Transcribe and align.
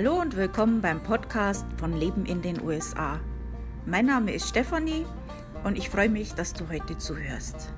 Hallo 0.00 0.20
und 0.20 0.36
willkommen 0.36 0.80
beim 0.80 1.02
Podcast 1.02 1.66
von 1.76 1.92
Leben 1.92 2.24
in 2.24 2.40
den 2.40 2.62
USA. 2.62 3.18
Mein 3.84 4.06
Name 4.06 4.32
ist 4.32 4.48
Stefanie 4.48 5.04
und 5.64 5.76
ich 5.76 5.90
freue 5.90 6.08
mich, 6.08 6.34
dass 6.34 6.52
du 6.52 6.68
heute 6.68 6.96
zuhörst. 6.98 7.72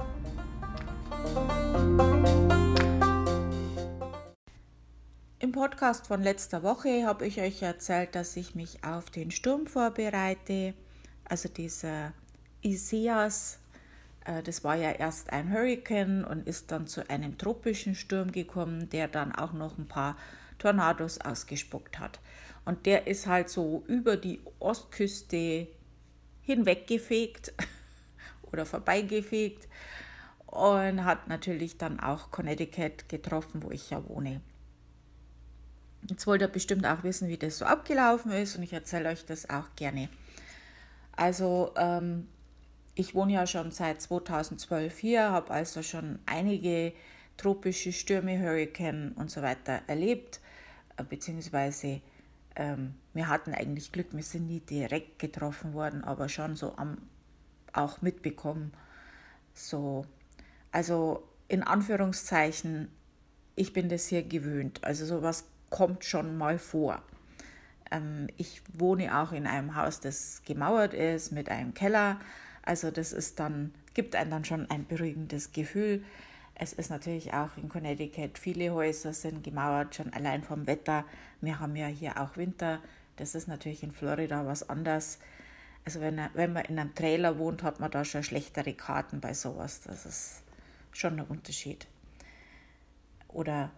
Im 5.38 5.52
Podcast 5.52 6.08
von 6.08 6.22
letzter 6.22 6.62
Woche 6.62 7.06
habe 7.06 7.26
ich 7.26 7.40
euch 7.40 7.62
erzählt, 7.62 8.14
dass 8.14 8.36
ich 8.36 8.54
mich 8.54 8.84
auf 8.84 9.08
den 9.08 9.30
Sturm 9.30 9.66
vorbereite, 9.66 10.74
also 11.24 11.48
dieser 11.48 12.12
Isaias. 12.60 13.60
Äh, 14.26 14.42
das 14.42 14.62
war 14.62 14.76
ja 14.76 14.90
erst 14.90 15.32
ein 15.32 15.50
Hurricane 15.50 16.26
und 16.26 16.46
ist 16.46 16.70
dann 16.70 16.86
zu 16.86 17.08
einem 17.08 17.38
tropischen 17.38 17.94
Sturm 17.94 18.30
gekommen, 18.30 18.90
der 18.90 19.08
dann 19.08 19.34
auch 19.34 19.54
noch 19.54 19.78
ein 19.78 19.88
paar 19.88 20.16
Tornados 20.60 21.20
ausgespuckt 21.20 21.98
hat. 21.98 22.20
Und 22.64 22.86
der 22.86 23.08
ist 23.08 23.26
halt 23.26 23.48
so 23.48 23.82
über 23.88 24.16
die 24.16 24.40
Ostküste 24.60 25.66
hinweggefegt 26.42 27.52
oder 28.42 28.64
vorbeigefegt 28.64 29.66
und 30.46 31.04
hat 31.04 31.28
natürlich 31.28 31.78
dann 31.78 32.00
auch 32.00 32.30
Connecticut 32.30 33.08
getroffen, 33.08 33.62
wo 33.62 33.70
ich 33.70 33.90
ja 33.90 34.06
wohne. 34.08 34.40
Jetzt 36.08 36.26
wollt 36.26 36.42
ihr 36.42 36.48
bestimmt 36.48 36.86
auch 36.86 37.02
wissen, 37.02 37.28
wie 37.28 37.36
das 37.36 37.58
so 37.58 37.64
abgelaufen 37.64 38.32
ist 38.32 38.56
und 38.56 38.62
ich 38.62 38.72
erzähle 38.72 39.10
euch 39.10 39.24
das 39.24 39.48
auch 39.50 39.74
gerne. 39.76 40.08
Also 41.12 41.72
ähm, 41.76 42.28
ich 42.94 43.14
wohne 43.14 43.34
ja 43.34 43.46
schon 43.46 43.70
seit 43.70 44.00
2012 44.00 44.98
hier, 44.98 45.30
habe 45.30 45.50
also 45.50 45.82
schon 45.82 46.18
einige 46.26 46.92
tropische 47.36 47.92
Stürme, 47.92 48.38
Hurricane 48.38 49.12
und 49.16 49.30
so 49.30 49.42
weiter 49.42 49.82
erlebt 49.86 50.40
beziehungsweise 51.08 52.00
ähm, 52.56 52.94
wir 53.14 53.28
hatten 53.28 53.54
eigentlich 53.54 53.92
Glück, 53.92 54.08
wir 54.12 54.22
sind 54.22 54.46
nie 54.46 54.60
direkt 54.60 55.18
getroffen 55.18 55.72
worden, 55.72 56.04
aber 56.04 56.28
schon 56.28 56.56
so 56.56 56.76
am, 56.76 56.98
auch 57.72 58.02
mitbekommen. 58.02 58.72
So, 59.54 60.04
also 60.72 61.26
in 61.48 61.62
Anführungszeichen, 61.62 62.88
ich 63.56 63.72
bin 63.72 63.88
das 63.88 64.06
hier 64.06 64.22
gewöhnt. 64.22 64.82
Also 64.84 65.04
sowas 65.04 65.44
kommt 65.68 66.04
schon 66.04 66.36
mal 66.36 66.58
vor. 66.58 67.02
Ähm, 67.90 68.28
ich 68.36 68.62
wohne 68.72 69.18
auch 69.18 69.32
in 69.32 69.46
einem 69.46 69.76
Haus, 69.76 70.00
das 70.00 70.42
gemauert 70.44 70.94
ist 70.94 71.32
mit 71.32 71.48
einem 71.48 71.74
Keller. 71.74 72.20
Also 72.62 72.90
das 72.90 73.12
ist 73.12 73.40
dann, 73.40 73.74
gibt 73.94 74.14
einem 74.14 74.30
dann 74.30 74.44
schon 74.44 74.70
ein 74.70 74.86
beruhigendes 74.86 75.52
Gefühl. 75.52 76.04
Es 76.54 76.72
ist 76.72 76.90
natürlich 76.90 77.32
auch 77.32 77.56
in 77.56 77.68
Connecticut, 77.68 78.38
viele 78.38 78.72
Häuser 78.72 79.12
sind 79.12 79.42
gemauert, 79.42 79.94
schon 79.94 80.12
allein 80.12 80.42
vom 80.42 80.66
Wetter. 80.66 81.04
Wir 81.40 81.58
haben 81.58 81.74
ja 81.74 81.86
hier 81.86 82.20
auch 82.20 82.36
Winter. 82.36 82.80
Das 83.16 83.34
ist 83.34 83.48
natürlich 83.48 83.82
in 83.82 83.92
Florida 83.92 84.46
was 84.46 84.68
anderes. 84.68 85.18
Also 85.84 86.00
wenn, 86.00 86.20
wenn 86.34 86.52
man 86.52 86.64
in 86.66 86.78
einem 86.78 86.94
Trailer 86.94 87.38
wohnt, 87.38 87.62
hat 87.62 87.80
man 87.80 87.90
da 87.90 88.04
schon 88.04 88.22
schlechtere 88.22 88.74
Karten 88.74 89.20
bei 89.20 89.32
sowas. 89.32 89.80
Das 89.82 90.04
ist 90.04 90.42
schon 90.92 91.18
ein 91.18 91.26
Unterschied. 91.26 91.86
Oder 93.28 93.70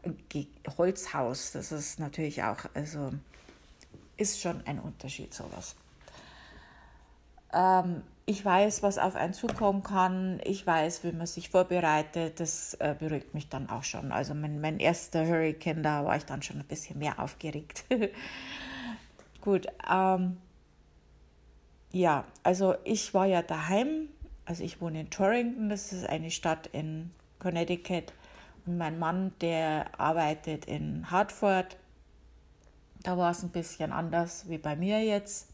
Holzhaus, 0.79 1.53
das 1.53 1.73
ist 1.73 2.01
natürlich 2.01 2.42
auch, 2.42 2.64
also 2.75 3.12
ist 4.17 4.41
schon 4.41 4.67
ein 4.67 4.79
Unterschied 4.79 5.34
sowas. 5.34 5.77
Ähm, 7.53 8.03
ich 8.33 8.47
weiß, 8.47 8.83
was 8.83 8.97
auf 8.97 9.15
einen 9.15 9.35
zukommen 9.35 9.83
kann. 9.83 10.41
Ich 10.45 10.67
weiß, 10.67 11.05
wie 11.05 11.13
man 11.13 11.27
sich 11.27 11.51
vorbereitet. 11.51 12.41
Das 12.41 12.73
äh, 12.81 12.97
beruhigt 12.99 13.35
mich 13.35 13.51
dann 13.51 13.69
auch 13.69 13.83
schon. 13.83 14.11
Also 14.11 14.33
mein, 14.33 14.59
mein 14.59 14.81
erster 14.81 15.27
Hurricane, 15.27 15.83
da 15.83 16.03
war 16.07 16.17
ich 16.17 16.25
dann 16.25 16.41
schon 16.41 16.59
ein 16.59 16.65
bisschen 16.65 16.99
mehr 16.99 17.21
aufgeregt. 17.21 17.85
Gut. 19.43 19.67
Ähm, 19.91 20.39
ja, 21.91 22.25
also 22.43 22.75
ich 22.85 23.13
war 23.13 23.27
ja 23.27 23.43
daheim. 23.43 24.09
Also 24.47 24.65
ich 24.65 24.81
wohne 24.81 25.03
in 25.03 25.11
Torrington, 25.11 25.69
das 25.69 25.92
ist 25.92 26.09
eine 26.09 26.31
Stadt 26.31 26.69
in 26.73 27.11
Connecticut. 27.39 28.15
Und 28.65 28.79
mein 28.79 28.98
Mann, 28.98 29.35
der 29.42 29.91
arbeitet 30.01 30.65
in 30.65 31.11
Hartford. 31.11 31.77
Da 33.03 33.19
war 33.19 33.33
es 33.33 33.42
ein 33.42 33.51
bisschen 33.51 33.92
anders 33.92 34.48
wie 34.48 34.59
bei 34.59 34.75
mir 34.75 35.05
jetzt. 35.05 35.52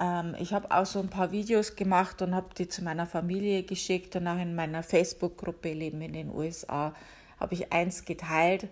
Ähm, 0.00 0.34
ich 0.38 0.52
habe 0.52 0.70
auch 0.70 0.86
so 0.86 0.98
ein 0.98 1.08
paar 1.08 1.30
Videos 1.30 1.76
gemacht 1.76 2.22
und 2.22 2.34
habe 2.34 2.54
die 2.56 2.68
zu 2.68 2.82
meiner 2.82 3.06
Familie 3.06 3.62
geschickt 3.62 4.16
und 4.16 4.26
auch 4.26 4.38
in 4.40 4.54
meiner 4.54 4.82
Facebook-Gruppe 4.82 5.72
Leben 5.72 6.00
in 6.00 6.14
den 6.14 6.30
USA 6.30 6.94
habe 7.38 7.54
ich 7.54 7.72
eins 7.72 8.04
geteilt. 8.04 8.68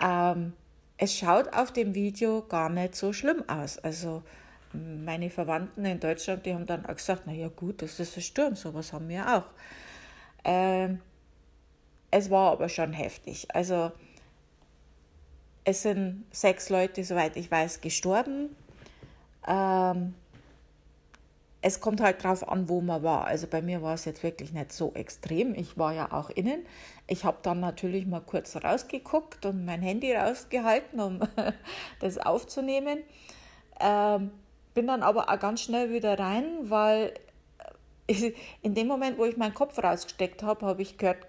Ähm, 0.00 0.54
es 0.96 1.16
schaut 1.16 1.52
auf 1.52 1.72
dem 1.72 1.94
Video 1.94 2.42
gar 2.42 2.68
nicht 2.70 2.96
so 2.96 3.12
schlimm 3.12 3.44
aus. 3.48 3.78
Also 3.78 4.22
meine 4.72 5.30
Verwandten 5.30 5.84
in 5.84 6.00
Deutschland, 6.00 6.44
die 6.46 6.54
haben 6.54 6.66
dann 6.66 6.86
auch 6.86 6.96
gesagt, 6.96 7.22
na 7.26 7.32
ja 7.32 7.48
gut, 7.48 7.82
das 7.82 8.00
ist 8.00 8.16
ein 8.16 8.22
Sturm, 8.22 8.54
sowas 8.56 8.92
haben 8.92 9.08
wir 9.08 9.36
auch. 9.36 9.44
Ähm, 10.44 11.00
es 12.10 12.30
war 12.30 12.52
aber 12.52 12.68
schon 12.68 12.92
heftig. 12.92 13.46
Also 13.54 13.92
es 15.64 15.82
sind 15.82 16.24
sechs 16.30 16.70
Leute, 16.70 17.04
soweit 17.04 17.36
ich 17.36 17.50
weiß, 17.50 17.80
gestorben. 17.80 18.56
Ähm, 19.46 20.14
es 21.60 21.80
kommt 21.80 22.00
halt 22.00 22.22
drauf 22.22 22.48
an, 22.48 22.68
wo 22.68 22.80
man 22.80 23.02
war. 23.02 23.26
Also 23.26 23.46
bei 23.48 23.62
mir 23.62 23.82
war 23.82 23.94
es 23.94 24.04
jetzt 24.04 24.22
wirklich 24.22 24.52
nicht 24.52 24.72
so 24.72 24.92
extrem. 24.94 25.54
Ich 25.54 25.76
war 25.76 25.92
ja 25.92 26.12
auch 26.12 26.30
innen. 26.30 26.64
Ich 27.08 27.24
habe 27.24 27.38
dann 27.42 27.60
natürlich 27.60 28.06
mal 28.06 28.20
kurz 28.20 28.54
rausgeguckt 28.56 29.44
und 29.44 29.64
mein 29.64 29.82
Handy 29.82 30.14
rausgehalten, 30.14 31.00
um 31.00 31.20
das 32.00 32.18
aufzunehmen. 32.18 33.00
Ähm, 33.80 34.30
bin 34.74 34.86
dann 34.86 35.02
aber 35.02 35.28
auch 35.28 35.38
ganz 35.40 35.62
schnell 35.62 35.92
wieder 35.92 36.18
rein, 36.18 36.44
weil 36.70 37.14
in 38.62 38.74
dem 38.74 38.86
Moment, 38.86 39.18
wo 39.18 39.24
ich 39.24 39.36
meinen 39.36 39.54
Kopf 39.54 39.82
rausgesteckt 39.82 40.42
habe, 40.44 40.64
habe 40.64 40.82
ich 40.82 40.96
gehört, 40.96 41.26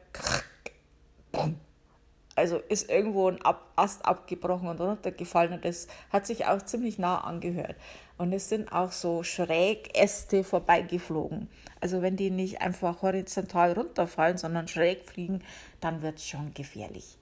also 2.39 2.57
ist 2.69 2.89
irgendwo 2.89 3.27
ein 3.27 3.39
Ast 3.75 4.05
abgebrochen 4.05 4.69
und 4.69 4.79
runtergefallen 4.79 5.53
und 5.53 5.65
das 5.65 5.87
hat 6.11 6.25
sich 6.25 6.45
auch 6.45 6.61
ziemlich 6.61 6.97
nah 6.97 7.19
angehört. 7.19 7.75
Und 8.17 8.33
es 8.33 8.49
sind 8.49 8.71
auch 8.71 8.91
so 8.91 9.23
Schrägäste 9.23 10.43
vorbeigeflogen. 10.43 11.49
Also 11.81 12.01
wenn 12.01 12.15
die 12.15 12.31
nicht 12.31 12.61
einfach 12.61 13.01
horizontal 13.01 13.73
runterfallen, 13.73 14.37
sondern 14.37 14.67
schräg 14.67 15.03
fliegen, 15.05 15.41
dann 15.79 16.01
wird 16.01 16.17
es 16.17 16.27
schon 16.27 16.53
gefährlich. 16.53 17.17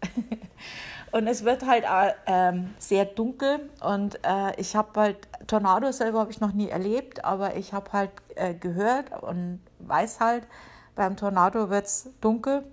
und 1.11 1.27
es 1.27 1.43
wird 1.43 1.65
halt 1.65 1.87
auch, 1.87 2.13
ähm, 2.27 2.73
sehr 2.77 3.05
dunkel 3.05 3.69
und 3.81 4.19
äh, 4.23 4.59
ich 4.59 4.75
habe 4.75 4.99
halt, 4.99 5.27
Tornado 5.47 5.91
selber 5.91 6.19
habe 6.19 6.31
ich 6.31 6.41
noch 6.41 6.53
nie 6.53 6.69
erlebt, 6.69 7.25
aber 7.25 7.55
ich 7.55 7.73
habe 7.73 7.91
halt 7.91 8.11
äh, 8.35 8.53
gehört 8.53 9.11
und 9.23 9.59
weiß 9.79 10.19
halt, 10.19 10.47
beim 10.95 11.15
Tornado 11.15 11.69
wird 11.69 11.85
es 11.85 12.09
dunkel 12.21 12.63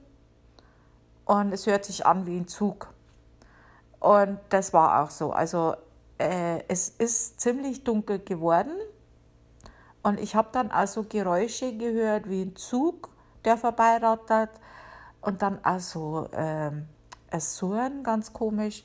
und 1.25 1.53
es 1.53 1.67
hört 1.67 1.85
sich 1.85 2.07
an 2.07 2.27
wie 2.27 2.37
ein 2.37 2.49
Zug. 2.49 2.89
Und 4.01 4.39
das 4.51 4.73
war 4.73 5.03
auch 5.03 5.11
so. 5.11 5.33
Also 5.33 5.75
äh, 6.19 6.63
es 6.69 6.91
ist 6.91 7.41
ziemlich 7.41 7.85
dunkel 7.85 8.19
geworden 8.19 8.73
und 10.03 10.21
ich 10.21 10.37
habe 10.37 10.49
dann 10.53 10.71
also 10.71 11.05
Geräusche 11.05 11.77
gehört 11.77 12.29
wie 12.29 12.43
ein 12.43 12.57
Zug, 12.57 13.09
der 13.45 13.57
vorbeirattert 13.57 14.51
und 15.23 15.41
dann 15.41 15.59
also 15.63 16.29
äh, 16.33 16.71
es 17.31 17.57
Surren, 17.57 18.03
ganz 18.03 18.33
komisch. 18.33 18.85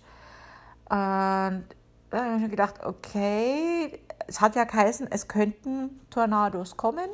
Und 0.90 1.66
da 2.10 2.18
habe 2.18 2.36
ich 2.38 2.42
mir 2.42 2.50
gedacht, 2.50 2.84
okay, 2.84 4.00
es 4.28 4.42
hat 4.42 4.56
ja 4.56 4.64
geheißen, 4.64 5.12
es 5.12 5.28
könnten 5.28 6.00
Tornados 6.10 6.78
kommen. 6.78 7.10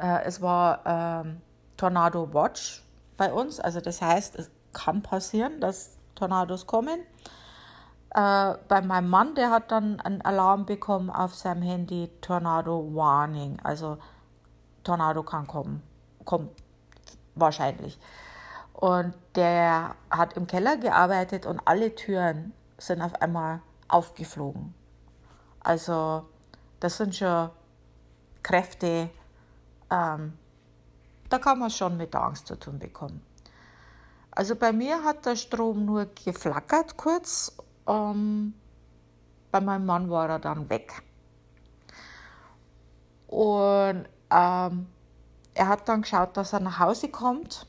Äh, 0.00 0.24
es 0.24 0.40
war 0.40 0.80
ähm, 0.86 1.42
Tornado 1.76 2.32
Watch 2.32 2.82
bei 3.20 3.34
uns. 3.34 3.60
Also 3.60 3.82
das 3.82 4.00
heißt, 4.00 4.34
es 4.36 4.50
kann 4.72 5.02
passieren, 5.02 5.60
dass 5.60 5.98
Tornados 6.14 6.66
kommen. 6.66 7.00
Äh, 8.14 8.54
bei 8.66 8.80
meinem 8.80 9.10
Mann, 9.10 9.34
der 9.34 9.50
hat 9.50 9.70
dann 9.70 10.00
einen 10.00 10.22
Alarm 10.22 10.64
bekommen 10.64 11.10
auf 11.10 11.34
seinem 11.34 11.60
Handy, 11.60 12.10
Tornado 12.22 12.94
Warning. 12.94 13.58
Also 13.62 13.98
Tornado 14.84 15.22
kann 15.22 15.46
kommen, 15.46 15.82
kommt 16.24 16.50
wahrscheinlich. 17.34 17.98
Und 18.72 19.12
der 19.34 19.96
hat 20.10 20.32
im 20.38 20.46
Keller 20.46 20.78
gearbeitet 20.78 21.44
und 21.44 21.60
alle 21.66 21.94
Türen 21.94 22.54
sind 22.78 23.02
auf 23.02 23.20
einmal 23.20 23.60
aufgeflogen. 23.86 24.72
Also 25.62 26.26
das 26.80 26.96
sind 26.96 27.14
schon 27.14 27.50
Kräfte, 28.42 29.10
ähm, 29.90 30.38
da 31.30 31.38
kann 31.38 31.58
man 31.58 31.70
schon 31.70 31.96
mit 31.96 32.14
Angst 32.14 32.46
zu 32.46 32.56
tun 32.56 32.78
bekommen. 32.78 33.24
Also 34.32 34.54
bei 34.54 34.72
mir 34.72 35.02
hat 35.02 35.26
der 35.26 35.36
Strom 35.36 35.84
nur 35.84 36.06
geflackert 36.06 36.96
kurz, 36.96 37.56
ähm, 37.86 38.54
bei 39.50 39.60
meinem 39.60 39.86
Mann 39.86 40.10
war 40.10 40.28
er 40.28 40.38
dann 40.38 40.68
weg. 40.68 41.02
Und 43.26 44.04
ähm, 44.30 44.86
er 45.54 45.68
hat 45.68 45.88
dann 45.88 46.02
geschaut, 46.02 46.36
dass 46.36 46.52
er 46.52 46.60
nach 46.60 46.78
Hause 46.78 47.08
kommt, 47.08 47.66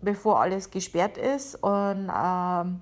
bevor 0.00 0.40
alles 0.40 0.70
gesperrt 0.70 1.16
ist. 1.16 1.56
Und 1.56 2.10
ähm, 2.14 2.80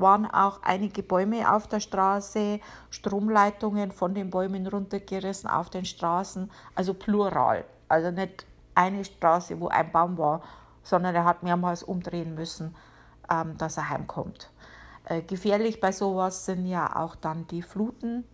waren 0.00 0.26
auch 0.26 0.62
einige 0.62 1.02
Bäume 1.02 1.52
auf 1.52 1.68
der 1.68 1.80
Straße, 1.80 2.60
Stromleitungen 2.88 3.92
von 3.92 4.14
den 4.14 4.30
Bäumen 4.30 4.66
runtergerissen 4.66 5.48
auf 5.48 5.70
den 5.70 5.84
Straßen, 5.84 6.50
also 6.74 6.94
plural. 6.94 7.64
Also 7.90 8.10
nicht 8.10 8.46
eine 8.74 9.04
Straße, 9.04 9.60
wo 9.60 9.68
ein 9.68 9.90
Baum 9.90 10.16
war, 10.16 10.42
sondern 10.82 11.14
er 11.14 11.24
hat 11.24 11.42
mehrmals 11.42 11.82
umdrehen 11.82 12.34
müssen, 12.34 12.74
ähm, 13.30 13.58
dass 13.58 13.76
er 13.76 13.90
heimkommt. 13.90 14.50
Äh, 15.04 15.22
gefährlich 15.22 15.80
bei 15.80 15.92
sowas 15.92 16.46
sind 16.46 16.66
ja 16.66 16.96
auch 16.96 17.16
dann 17.16 17.46
die 17.48 17.62
Fluten. 17.62 18.24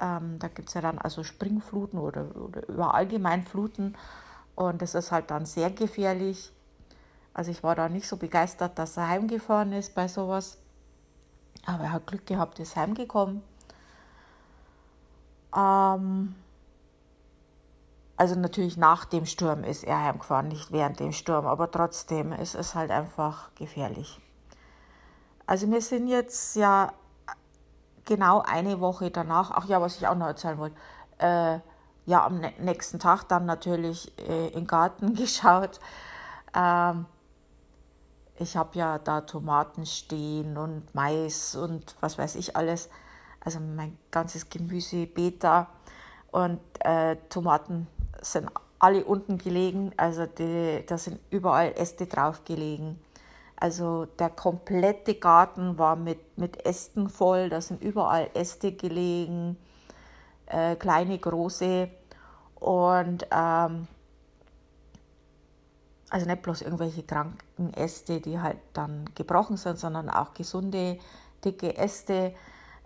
Ähm, 0.00 0.38
da 0.38 0.48
gibt 0.48 0.68
es 0.68 0.74
ja 0.74 0.80
dann 0.80 0.98
also 0.98 1.24
Springfluten 1.24 1.98
oder, 1.98 2.36
oder 2.36 2.68
über 2.68 2.94
allgemein 2.94 3.44
Fluten. 3.44 3.96
Und 4.54 4.82
das 4.82 4.94
ist 4.94 5.10
halt 5.10 5.30
dann 5.30 5.46
sehr 5.46 5.70
gefährlich. 5.70 6.52
Also 7.32 7.50
ich 7.50 7.62
war 7.62 7.74
da 7.74 7.88
nicht 7.88 8.06
so 8.06 8.16
begeistert, 8.16 8.78
dass 8.78 8.96
er 8.96 9.08
heimgefahren 9.08 9.72
ist 9.72 9.94
bei 9.94 10.08
sowas. 10.08 10.58
Aber 11.64 11.84
er 11.84 11.92
hat 11.92 12.06
Glück 12.06 12.26
gehabt, 12.26 12.58
ist 12.58 12.76
heimgekommen. 12.76 13.42
Ähm, 15.56 16.34
also 18.18 18.34
natürlich 18.34 18.76
nach 18.76 19.04
dem 19.04 19.26
Sturm 19.26 19.62
ist 19.62 19.84
er 19.84 20.02
heimgefahren, 20.02 20.48
nicht 20.48 20.72
während 20.72 20.98
dem 20.98 21.12
Sturm, 21.12 21.46
aber 21.46 21.70
trotzdem 21.70 22.32
ist 22.32 22.56
es 22.56 22.74
halt 22.74 22.90
einfach 22.90 23.54
gefährlich. 23.54 24.20
Also 25.46 25.70
wir 25.70 25.80
sind 25.80 26.08
jetzt 26.08 26.56
ja 26.56 26.92
genau 28.04 28.40
eine 28.40 28.80
Woche 28.80 29.12
danach, 29.12 29.52
ach 29.52 29.66
ja, 29.66 29.80
was 29.80 29.98
ich 29.98 30.08
auch 30.08 30.16
noch 30.16 30.26
erzählen 30.26 30.58
wollte, 30.58 30.76
äh, 31.18 31.60
ja, 32.06 32.26
am 32.26 32.40
nächsten 32.58 32.98
Tag 32.98 33.28
dann 33.28 33.46
natürlich 33.46 34.12
äh, 34.28 34.48
in 34.48 34.64
den 34.64 34.66
Garten 34.66 35.14
geschaut. 35.14 35.78
Ähm, 36.56 37.06
ich 38.40 38.56
habe 38.56 38.76
ja 38.76 38.98
da 38.98 39.20
Tomaten 39.20 39.86
stehen 39.86 40.56
und 40.56 40.92
Mais 40.92 41.54
und 41.54 41.94
was 42.00 42.18
weiß 42.18 42.34
ich 42.34 42.56
alles. 42.56 42.90
Also 43.40 43.60
mein 43.60 43.96
ganzes 44.10 44.50
Gemüsebeet 44.50 45.44
da. 45.44 45.68
Und 46.30 46.60
äh, 46.80 47.16
Tomaten 47.28 47.86
sind 48.20 48.50
alle 48.78 49.04
unten 49.04 49.38
gelegen. 49.38 49.92
Also 49.96 50.26
die, 50.26 50.84
da 50.86 50.98
sind 50.98 51.20
überall 51.30 51.72
Äste 51.76 52.06
drauf 52.06 52.44
gelegen. 52.44 52.98
Also 53.56 54.06
der 54.06 54.30
komplette 54.30 55.14
Garten 55.16 55.78
war 55.78 55.96
mit, 55.96 56.38
mit 56.38 56.64
Ästen 56.64 57.08
voll. 57.08 57.48
Da 57.48 57.60
sind 57.60 57.82
überall 57.82 58.30
Äste 58.34 58.72
gelegen. 58.72 59.56
Äh, 60.46 60.76
kleine, 60.76 61.18
große. 61.18 61.88
Und 62.54 63.26
ähm, 63.30 63.88
also 66.10 66.26
nicht 66.26 66.42
bloß 66.42 66.62
irgendwelche 66.62 67.02
kranken 67.02 67.74
Äste, 67.74 68.20
die 68.20 68.40
halt 68.40 68.58
dann 68.72 69.10
gebrochen 69.14 69.56
sind, 69.56 69.78
sondern 69.78 70.08
auch 70.08 70.34
gesunde, 70.34 70.98
dicke 71.44 71.76
Äste. 71.76 72.34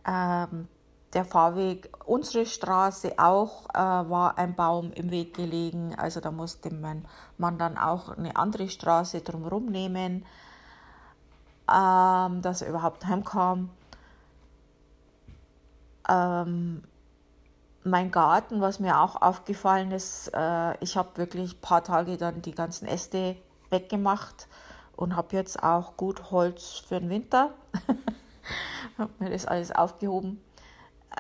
Ähm, 0.07 0.69
der 1.15 1.25
Fahrweg, 1.25 1.91
unsere 2.07 2.47
Straße 2.47 3.19
auch, 3.19 3.69
äh, 3.71 3.79
war 3.79 4.39
ein 4.39 4.55
Baum 4.55 4.93
im 4.93 5.11
Weg 5.11 5.35
gelegen. 5.35 5.95
Also 5.97 6.21
da 6.21 6.31
musste 6.31 6.73
man, 6.73 7.05
man 7.39 7.59
dann 7.59 7.77
auch 7.77 8.17
eine 8.17 8.37
andere 8.37 8.69
Straße 8.69 9.21
drumherum 9.21 9.67
nehmen, 9.67 10.25
ähm, 11.71 12.43
dass 12.43 12.63
er 12.63 12.71
überhaupt 12.71 13.07
heimkam. 13.07 13.71
Ähm, 16.09 16.83
mein 17.85 18.11
Garten, 18.11 18.61
was 18.61 18.81
mir 18.81 19.01
auch 19.01 19.21
aufgefallen 19.21 19.91
ist, 19.91 20.29
äh, 20.35 20.77
ich 20.79 20.97
habe 20.97 21.17
wirklich 21.17 21.55
ein 21.55 21.61
paar 21.61 21.85
Tage 21.85 22.17
dann 22.17 22.41
die 22.43 22.55
ganzen 22.55 22.87
Äste 22.87 23.37
weggemacht 23.71 24.49
und 24.97 25.17
habe 25.17 25.37
jetzt 25.37 25.63
auch 25.63 25.97
gut 25.97 26.31
Holz 26.31 26.85
für 26.87 27.01
den 27.01 27.11
Winter. 27.11 27.51
habe 28.99 29.11
mir 29.19 29.31
das 29.31 29.47
alles 29.47 29.73
aufgehoben. 29.73 30.41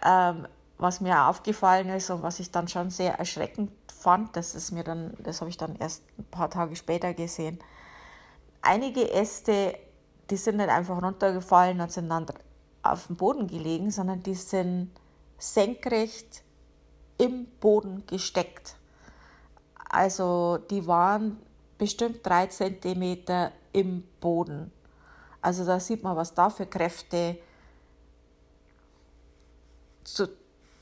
Ähm, 0.04 0.46
was 0.78 1.00
mir 1.00 1.28
aufgefallen 1.28 1.88
ist 1.90 2.10
und 2.10 2.22
was 2.22 2.40
ich 2.40 2.50
dann 2.50 2.66
schon 2.66 2.90
sehr 2.90 3.19
erschreckend 3.19 3.70
fand, 3.93 4.37
das 4.37 4.56
ist 4.56 4.72
mir 4.72 4.82
dann, 4.82 5.14
das 5.22 5.40
habe 5.40 5.49
ich 5.49 5.56
dann 5.56 5.76
erst 5.76 6.02
ein 6.19 6.25
paar 6.25 6.50
Tage 6.50 6.75
später 6.75 7.14
gesehen. 7.14 7.60
Einige 8.62 9.12
Äste, 9.12 9.78
die 10.28 10.37
sind 10.37 10.56
nicht 10.56 10.69
einfach 10.69 11.00
runtergefallen 11.00 11.81
und 11.81 11.93
sind 11.93 12.08
dann 12.08 12.26
auf 12.82 13.06
dem 13.06 13.16
Boden 13.16 13.46
gelegen, 13.46 13.93
sondern 13.93 14.22
die 14.25 14.34
sind 14.34 14.90
senkrecht 15.38 16.43
im 17.19 17.46
Boden 17.60 18.05
gesteckt. 18.08 18.76
Also 19.88 20.58
die 20.70 20.87
waren 20.87 21.38
bestimmt 21.78 22.20
drei 22.25 22.46
Zentimeter 22.46 23.52
im 23.72 24.02
Boden. 24.20 24.72
Also 25.40 25.64
da 25.64 25.78
sieht 25.78 26.02
man, 26.02 26.16
was 26.16 26.34
da 26.34 26.50
für 26.50 26.66
Kräfte 26.66 27.38
zu, 30.04 30.28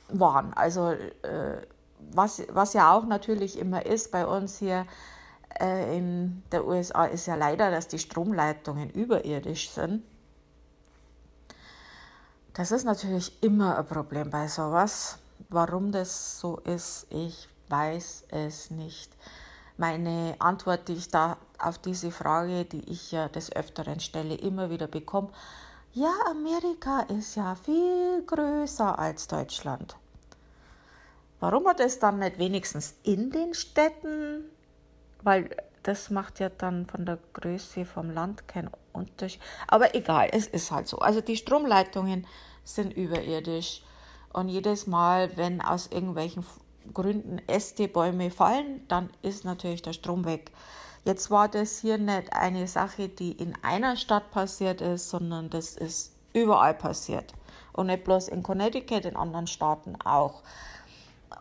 waren. 0.08 0.52
Also 0.55 0.90
äh, 0.90 1.67
was, 2.12 2.43
was 2.50 2.72
ja 2.72 2.93
auch 2.93 3.06
natürlich 3.06 3.58
immer 3.58 3.84
ist 3.87 4.11
bei 4.11 4.26
uns 4.26 4.58
hier 4.58 4.87
äh, 5.61 5.96
in 5.96 6.43
der 6.52 6.67
USA 6.67 7.05
ist 7.05 7.26
ja 7.26 7.34
leider, 7.34 7.70
dass 7.70 7.88
die 7.88 7.99
Stromleitungen 7.99 8.90
überirdisch 8.90 9.70
sind. 9.70 10.02
Das 12.55 12.72
ist 12.72 12.84
natürlich 12.84 13.43
immer 13.43 13.78
ein 13.78 13.87
Problem 13.87 14.31
bei 14.31 14.49
sowas. 14.49 15.19
Warum 15.49 15.93
das 15.93 16.40
so 16.40 16.58
ist, 16.58 17.06
ich 17.11 17.49
weiß 17.69 18.25
es 18.28 18.70
nicht. 18.70 19.12
Meine 19.76 20.34
Antwort, 20.38 20.88
die 20.88 20.94
ich 20.94 21.08
da 21.08 21.38
auf 21.58 21.78
diese 21.78 22.11
Frage, 22.11 22.64
die 22.64 22.90
ich 22.90 23.12
ja 23.12 23.28
des 23.28 23.55
Öfteren 23.55 24.00
stelle, 24.00 24.34
immer 24.34 24.69
wieder 24.69 24.87
bekomme, 24.87 25.31
ja, 25.92 26.12
Amerika 26.31 27.00
ist 27.00 27.34
ja 27.34 27.54
viel 27.54 28.22
größer 28.25 28.98
als 28.98 29.26
Deutschland. 29.26 29.96
Warum 31.40 31.66
hat 31.66 31.81
es 31.81 31.98
dann 31.98 32.19
nicht 32.19 32.38
wenigstens 32.38 32.94
in 33.02 33.31
den 33.31 33.54
Städten? 33.54 34.44
Weil 35.22 35.50
das 35.82 36.10
macht 36.10 36.38
ja 36.38 36.48
dann 36.50 36.87
von 36.87 37.06
der 37.06 37.19
Größe 37.32 37.84
vom 37.84 38.10
Land 38.10 38.46
keinen 38.46 38.70
Unterschied. 38.92 39.40
Aber 39.66 39.94
egal, 39.94 40.28
es 40.32 40.46
ist 40.46 40.70
halt 40.70 40.87
so. 40.87 40.98
Also 40.98 41.20
die 41.20 41.37
Stromleitungen 41.37 42.26
sind 42.64 42.92
überirdisch. 42.92 43.82
Und 44.32 44.48
jedes 44.48 44.87
Mal, 44.87 45.37
wenn 45.37 45.60
aus 45.60 45.88
irgendwelchen 45.88 46.44
Gründen 46.94 47.40
Äste, 47.48 47.88
Bäume 47.88 48.31
fallen, 48.31 48.87
dann 48.88 49.10
ist 49.22 49.44
natürlich 49.44 49.82
der 49.82 49.92
Strom 49.92 50.25
weg. 50.25 50.52
Jetzt 51.05 51.31
war 51.31 51.49
das 51.49 51.79
hier 51.79 51.99
nicht 51.99 52.32
eine 52.32 52.67
Sache, 52.67 53.08
die 53.08 53.32
in 53.32 53.55
einer 53.62 53.97
Stadt 53.97 54.31
passiert 54.31 54.81
ist, 54.81 55.08
sondern 55.08 55.49
das 55.49 55.76
ist 55.76 56.12
überall 56.33 56.75
passiert. 56.75 57.33
Und 57.73 57.87
nicht 57.87 58.04
bloß 58.04 58.28
in 58.28 58.42
Connecticut, 58.42 59.04
in 59.04 59.16
anderen 59.16 59.47
Staaten 59.47 59.97
auch. 60.04 60.42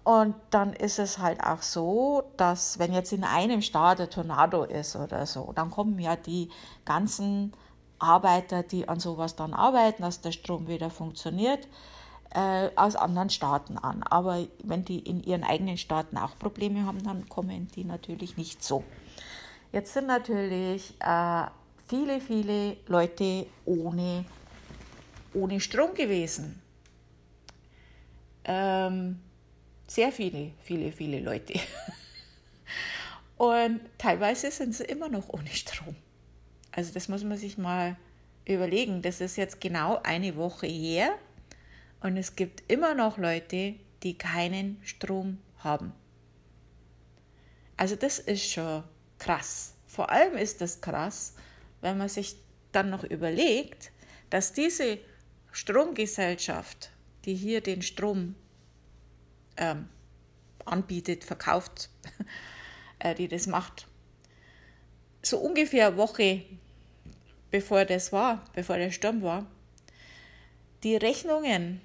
Und 0.04 0.36
dann 0.51 0.74
ist 0.74 1.00
es 1.00 1.20
halt 1.20 1.44
auch 1.44 1.62
so, 1.62 2.24
dass 2.38 2.80
wenn 2.80 2.94
jetzt 2.94 3.12
in 3.12 3.24
einem 3.24 3.62
Staat 3.62 4.00
ein 4.00 4.10
Tornado 4.10 4.63
ist 4.63 4.96
oder 4.96 5.25
so, 5.25 5.51
dann 5.56 5.72
kommen 5.72 6.00
ja 6.00 6.16
die 6.16 6.50
ganzen 6.86 7.54
Arbeiter, 7.98 8.63
die 8.63 8.88
an 8.88 9.00
sowas 9.00 9.36
dann 9.36 9.54
arbeiten, 9.54 10.04
dass 10.04 10.22
der 10.22 10.32
Strom 10.32 10.68
wieder 10.68 10.89
funktioniert, 10.89 11.68
äh, 12.34 12.70
aus 12.75 12.96
anderen 12.96 13.30
Staaten 13.30 13.78
an. 13.78 14.04
Aber 14.04 14.39
wenn 14.63 14.86
die 14.86 15.00
in 15.00 15.22
ihren 15.22 15.44
eigenen 15.44 15.78
Staaten 15.78 16.18
auch 16.18 16.38
Probleme 16.38 16.86
haben, 16.86 17.04
dann 17.04 17.28
kommen 17.28 17.68
die 17.75 17.84
natürlich 17.84 18.38
nicht 18.38 18.63
so. 18.63 18.84
Jetzt 19.72 19.94
sind 19.94 20.08
natürlich 20.08 20.96
äh, 21.00 21.46
viele, 21.88 22.20
viele 22.20 22.78
Leute 22.88 23.46
ohne, 23.66 24.26
ohne 25.34 25.60
Strom 25.60 25.94
gewesen. 25.94 26.62
Ähm, 28.46 29.20
sehr 29.88 30.12
viele, 30.12 30.52
viele, 30.64 30.92
viele 30.92 31.20
Leute. 31.20 31.54
Und 33.38 33.82
teilweise 33.98 34.52
sind 34.52 34.76
sie 34.76 34.86
immer 34.86 35.08
noch 35.08 35.30
ohne 35.30 35.50
Strom. 35.50 35.96
Also 36.72 36.94
das 36.94 37.08
muss 37.08 37.24
man 37.24 37.38
sich 37.38 37.58
mal 37.58 37.96
überlegen. 38.46 39.02
Das 39.02 39.22
ist 39.22 39.38
jetzt 39.38 39.62
genau 39.62 40.00
eine 40.04 40.36
Woche 40.36 40.68
her 40.68 41.16
und 42.02 42.18
es 42.18 42.36
gibt 42.36 42.64
immer 42.72 42.94
noch 42.96 43.18
Leute, 43.18 43.76
die 44.04 44.18
keinen 44.18 44.82
Strom 44.84 45.40
haben. 45.60 45.94
Also 47.78 47.96
das 47.96 48.20
ist 48.20 48.52
schon 48.52 48.84
krass. 49.20 49.74
Vor 49.88 50.10
allem 50.10 50.36
ist 50.36 50.62
das 50.62 50.82
krass, 50.82 51.34
wenn 51.82 51.98
man 51.98 52.10
sich 52.10 52.38
dann 52.72 52.90
noch 52.90 53.04
überlegt, 53.04 53.92
dass 54.30 54.54
diese 54.54 55.00
Stromgesellschaft, 55.52 56.92
die 57.26 57.36
hier 57.36 57.62
den 57.62 57.82
Strom 57.82 58.36
ähm, 59.58 59.90
anbietet, 60.66 61.24
verkauft, 61.24 61.90
äh, 63.00 63.16
die 63.16 63.28
das 63.28 63.48
macht, 63.48 63.88
so 65.22 65.38
ungefähr 65.40 65.88
eine 65.88 65.98
Woche 65.98 66.46
bevor 67.52 67.86
das 67.86 68.12
war, 68.12 68.46
bevor 68.54 68.78
der 68.78 68.92
Sturm 68.92 69.22
war, 69.22 69.46
die 70.84 70.96
Rechnungen 70.96 71.82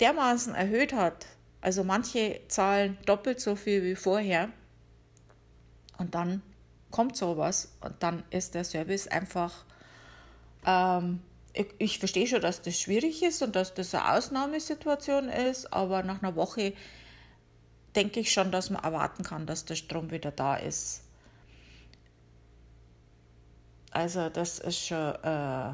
dermaßen 0.00 0.54
erhöht 0.54 0.92
hat, 0.92 1.26
also 1.60 1.84
manche 1.84 2.40
zahlen 2.48 2.98
doppelt 3.06 3.40
so 3.40 3.54
viel 3.56 3.84
wie 3.84 3.94
vorher, 3.94 4.50
und 5.98 6.14
dann 6.14 6.42
kommt 6.94 7.16
sowas 7.16 7.72
und 7.80 7.94
dann 8.04 8.22
ist 8.30 8.54
der 8.54 8.62
Service 8.62 9.08
einfach 9.08 9.64
ähm, 10.64 11.20
ich, 11.52 11.66
ich 11.78 11.98
verstehe 11.98 12.26
schon, 12.26 12.40
dass 12.40 12.62
das 12.62 12.78
schwierig 12.78 13.22
ist 13.22 13.42
und 13.42 13.56
dass 13.56 13.74
das 13.74 13.94
eine 13.94 14.12
Ausnahmesituation 14.12 15.28
ist, 15.28 15.72
aber 15.72 16.04
nach 16.04 16.22
einer 16.22 16.36
Woche 16.36 16.72
denke 17.96 18.20
ich 18.20 18.32
schon, 18.32 18.52
dass 18.52 18.70
man 18.70 18.82
erwarten 18.82 19.24
kann, 19.24 19.46
dass 19.46 19.64
der 19.64 19.76
Strom 19.76 20.10
wieder 20.10 20.30
da 20.30 20.56
ist. 20.56 21.02
Also 23.90 24.28
das 24.28 24.58
ist 24.58 24.86
schon 24.86 25.14
äh, 25.22 25.72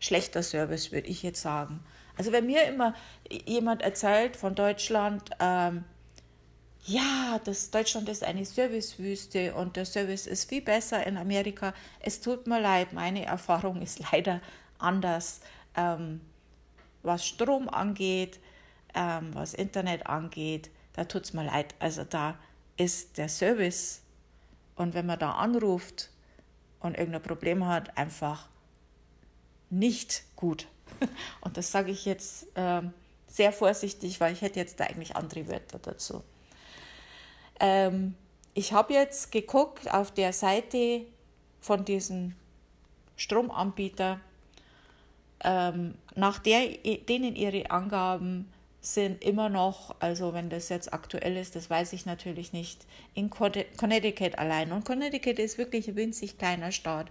schlechter 0.00 0.42
Service, 0.42 0.92
würde 0.92 1.08
ich 1.08 1.22
jetzt 1.22 1.42
sagen. 1.42 1.84
Also 2.16 2.30
wenn 2.32 2.46
mir 2.46 2.64
immer 2.64 2.94
jemand 3.46 3.82
erzählt 3.82 4.36
von 4.36 4.54
Deutschland, 4.54 5.30
ähm, 5.40 5.84
ja, 6.86 7.40
das 7.44 7.70
Deutschland 7.70 8.08
ist 8.10 8.22
eine 8.22 8.44
Servicewüste 8.44 9.54
und 9.54 9.76
der 9.76 9.86
Service 9.86 10.26
ist 10.26 10.48
viel 10.48 10.60
besser 10.60 11.06
in 11.06 11.16
Amerika. 11.16 11.72
Es 12.00 12.20
tut 12.20 12.46
mir 12.46 12.60
leid, 12.60 12.92
meine 12.92 13.24
Erfahrung 13.24 13.80
ist 13.80 14.00
leider 14.12 14.40
anders, 14.78 15.40
ähm, 15.76 16.20
was 17.02 17.26
Strom 17.26 17.70
angeht, 17.70 18.38
ähm, 18.94 19.30
was 19.34 19.54
Internet 19.54 20.06
angeht. 20.06 20.70
Da 20.92 21.04
tut 21.04 21.24
es 21.24 21.32
mir 21.32 21.44
leid. 21.44 21.74
Also 21.78 22.04
da 22.04 22.38
ist 22.76 23.16
der 23.16 23.30
Service 23.30 24.02
und 24.76 24.92
wenn 24.92 25.06
man 25.06 25.18
da 25.18 25.32
anruft 25.32 26.10
und 26.80 26.98
irgendein 26.98 27.22
Problem 27.22 27.66
hat, 27.66 27.96
einfach 27.96 28.48
nicht 29.70 30.24
gut. 30.36 30.68
Und 31.40 31.56
das 31.56 31.72
sage 31.72 31.90
ich 31.90 32.04
jetzt 32.04 32.46
ähm, 32.54 32.92
sehr 33.26 33.52
vorsichtig, 33.52 34.20
weil 34.20 34.32
ich 34.32 34.42
hätte 34.42 34.60
jetzt 34.60 34.78
da 34.78 34.84
eigentlich 34.84 35.16
andere 35.16 35.48
Wörter 35.48 35.78
dazu. 35.78 36.22
Ähm, 37.60 38.14
ich 38.54 38.72
habe 38.72 38.92
jetzt 38.92 39.32
geguckt 39.32 39.92
auf 39.92 40.12
der 40.12 40.32
Seite 40.32 41.02
von 41.60 41.84
diesem 41.84 42.34
Stromanbieter, 43.16 44.20
ähm, 45.42 45.94
nach 46.14 46.38
der, 46.38 46.68
denen 47.08 47.36
ihre 47.36 47.70
Angaben 47.70 48.50
sind 48.80 49.24
immer 49.24 49.48
noch, 49.48 49.94
also 50.00 50.34
wenn 50.34 50.50
das 50.50 50.68
jetzt 50.68 50.92
aktuell 50.92 51.36
ist, 51.36 51.56
das 51.56 51.70
weiß 51.70 51.94
ich 51.94 52.04
natürlich 52.06 52.52
nicht, 52.52 52.86
in 53.14 53.30
Connecticut 53.30 54.38
allein. 54.38 54.72
Und 54.72 54.84
Connecticut 54.84 55.38
ist 55.38 55.56
wirklich 55.56 55.88
ein 55.88 55.96
winzig 55.96 56.38
kleiner 56.38 56.70
Staat. 56.70 57.06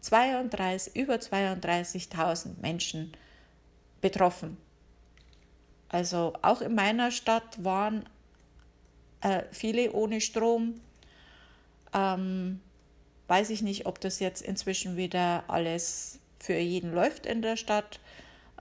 32, 0.00 0.96
über 0.96 1.16
32.000 1.16 2.60
Menschen 2.60 3.12
betroffen. 4.00 4.56
Also 5.88 6.34
auch 6.42 6.60
in 6.60 6.74
meiner 6.74 7.10
Stadt 7.10 7.62
waren 7.62 8.04
äh, 9.20 9.42
viele 9.50 9.92
ohne 9.92 10.20
Strom. 10.20 10.80
Ähm, 11.94 12.60
weiß 13.28 13.50
ich 13.50 13.62
nicht, 13.62 13.86
ob 13.86 14.00
das 14.00 14.20
jetzt 14.20 14.42
inzwischen 14.42 14.96
wieder 14.96 15.44
alles 15.48 16.20
für 16.38 16.54
jeden 16.54 16.92
läuft 16.92 17.26
in 17.26 17.42
der 17.42 17.56
Stadt. 17.56 18.00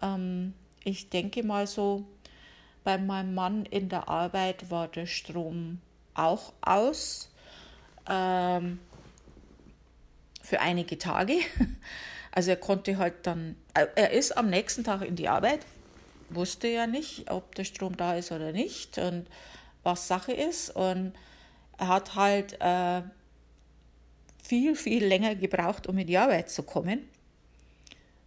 Ähm, 0.01 0.53
ich 0.83 1.09
denke 1.09 1.43
mal 1.43 1.67
so, 1.67 2.05
bei 2.83 2.97
meinem 2.97 3.33
Mann 3.33 3.65
in 3.65 3.89
der 3.89 4.07
Arbeit 4.07 4.71
war 4.71 4.87
der 4.87 5.05
Strom 5.05 5.79
auch 6.13 6.53
aus. 6.61 7.29
Ähm, 8.09 8.79
für 10.41 10.61
einige 10.61 10.97
Tage. 10.97 11.33
Also 12.29 12.51
er 12.51 12.57
konnte 12.57 12.99
halt 12.99 13.15
dann, 13.25 13.55
äh, 13.73 13.87
er 13.95 14.11
ist 14.11 14.37
am 14.37 14.51
nächsten 14.51 14.83
Tag 14.83 15.01
in 15.01 15.15
die 15.15 15.27
Arbeit, 15.27 15.61
wusste 16.29 16.67
ja 16.67 16.85
nicht, 16.85 17.31
ob 17.31 17.55
der 17.55 17.63
Strom 17.63 17.97
da 17.97 18.13
ist 18.13 18.31
oder 18.31 18.51
nicht. 18.51 18.99
Und 18.99 19.25
was 19.87 20.07
Sache 20.07 20.33
ist. 20.33 20.69
Und 20.69 21.13
er 21.79 21.87
hat 21.87 22.13
halt 22.13 22.61
äh, 22.61 23.01
viel, 24.43 24.75
viel 24.75 25.03
länger 25.05 25.33
gebraucht, 25.33 25.87
um 25.87 25.97
in 25.97 26.05
die 26.05 26.17
Arbeit 26.17 26.51
zu 26.51 26.61
kommen. 26.61 27.07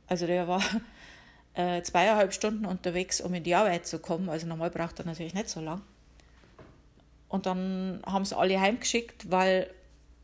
Also 0.08 0.26
der 0.26 0.48
war 0.48 0.62
äh, 1.54 1.82
zweieinhalb 1.82 2.32
Stunden 2.32 2.64
unterwegs, 2.64 3.20
um 3.20 3.32
in 3.34 3.44
die 3.44 3.54
Arbeit 3.54 3.86
zu 3.86 4.00
kommen. 4.00 4.28
Also 4.28 4.48
normal 4.48 4.70
braucht 4.70 4.98
er 4.98 5.06
natürlich 5.06 5.34
nicht 5.34 5.48
so 5.48 5.60
lang. 5.60 5.82
Und 7.28 7.46
dann 7.46 8.02
haben 8.04 8.24
sie 8.24 8.36
alle 8.36 8.60
heimgeschickt, 8.60 9.30
weil 9.30 9.70